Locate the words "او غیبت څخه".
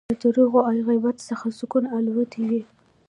0.69-1.45